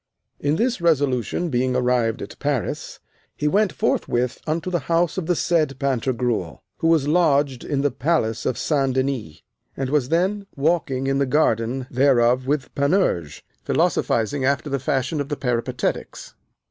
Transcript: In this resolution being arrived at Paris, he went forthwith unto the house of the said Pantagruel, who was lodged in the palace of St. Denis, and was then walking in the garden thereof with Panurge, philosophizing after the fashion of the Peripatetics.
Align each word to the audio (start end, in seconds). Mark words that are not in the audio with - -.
In 0.39 0.55
this 0.55 0.81
resolution 0.81 1.49
being 1.49 1.75
arrived 1.75 2.23
at 2.23 2.39
Paris, 2.39 2.99
he 3.37 3.47
went 3.47 3.71
forthwith 3.71 4.41
unto 4.47 4.71
the 4.71 4.79
house 4.89 5.15
of 5.15 5.27
the 5.27 5.35
said 5.35 5.77
Pantagruel, 5.77 6.63
who 6.77 6.87
was 6.87 7.07
lodged 7.07 7.63
in 7.63 7.81
the 7.81 7.91
palace 7.91 8.47
of 8.47 8.57
St. 8.57 8.95
Denis, 8.95 9.43
and 9.77 9.91
was 9.91 10.09
then 10.09 10.47
walking 10.55 11.05
in 11.05 11.19
the 11.19 11.27
garden 11.27 11.85
thereof 11.91 12.47
with 12.47 12.73
Panurge, 12.73 13.43
philosophizing 13.63 14.43
after 14.43 14.71
the 14.71 14.79
fashion 14.79 15.21
of 15.21 15.29
the 15.29 15.37
Peripatetics. 15.37 16.33